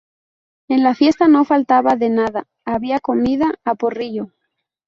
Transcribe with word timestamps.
En 0.67 0.81
la 0.81 0.95
fiesta 0.95 1.27
no 1.27 1.45
faltaba 1.45 1.95
de 1.95 2.09
nada, 2.09 2.47
había 2.65 2.99
comida 2.99 3.53
a 3.63 3.75
porrillo 3.75 4.31